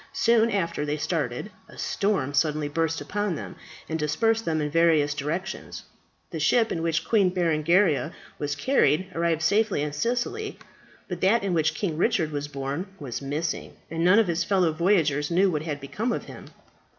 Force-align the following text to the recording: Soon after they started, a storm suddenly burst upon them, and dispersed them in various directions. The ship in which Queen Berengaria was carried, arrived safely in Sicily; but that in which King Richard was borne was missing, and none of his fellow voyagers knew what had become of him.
Soon 0.13 0.49
after 0.49 0.83
they 0.83 0.97
started, 0.97 1.51
a 1.69 1.77
storm 1.77 2.33
suddenly 2.33 2.67
burst 2.67 3.01
upon 3.01 3.35
them, 3.35 3.55
and 3.87 3.99
dispersed 3.99 4.45
them 4.45 4.59
in 4.59 4.71
various 4.71 5.13
directions. 5.13 5.83
The 6.31 6.39
ship 6.39 6.71
in 6.71 6.81
which 6.81 7.05
Queen 7.07 7.29
Berengaria 7.29 8.11
was 8.39 8.55
carried, 8.55 9.11
arrived 9.13 9.43
safely 9.43 9.83
in 9.83 9.93
Sicily; 9.93 10.57
but 11.07 11.21
that 11.21 11.43
in 11.43 11.53
which 11.53 11.75
King 11.75 11.97
Richard 11.99 12.31
was 12.31 12.47
borne 12.47 12.87
was 12.99 13.21
missing, 13.21 13.75
and 13.91 14.03
none 14.03 14.17
of 14.17 14.27
his 14.27 14.43
fellow 14.43 14.71
voyagers 14.71 15.29
knew 15.29 15.51
what 15.51 15.61
had 15.61 15.79
become 15.79 16.11
of 16.11 16.23
him. 16.25 16.45